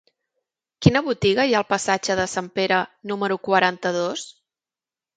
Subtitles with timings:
[0.85, 2.83] Quina botiga hi ha al passatge de Sant Pere
[3.15, 4.29] número quaranta-dos?